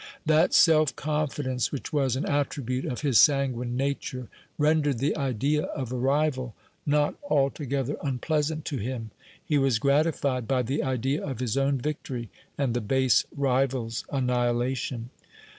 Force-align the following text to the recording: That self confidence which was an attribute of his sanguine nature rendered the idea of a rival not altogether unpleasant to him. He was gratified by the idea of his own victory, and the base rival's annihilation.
That 0.25 0.51
self 0.55 0.95
confidence 0.95 1.71
which 1.71 1.93
was 1.93 2.15
an 2.15 2.25
attribute 2.25 2.85
of 2.85 3.01
his 3.01 3.19
sanguine 3.19 3.77
nature 3.77 4.29
rendered 4.57 4.97
the 4.97 5.15
idea 5.15 5.65
of 5.65 5.91
a 5.91 5.95
rival 5.95 6.55
not 6.87 7.13
altogether 7.29 7.97
unpleasant 8.01 8.65
to 8.65 8.77
him. 8.77 9.11
He 9.45 9.59
was 9.59 9.77
gratified 9.77 10.47
by 10.47 10.63
the 10.63 10.81
idea 10.81 11.23
of 11.23 11.39
his 11.39 11.55
own 11.55 11.77
victory, 11.77 12.31
and 12.57 12.73
the 12.73 12.81
base 12.81 13.25
rival's 13.37 14.03
annihilation. 14.11 15.11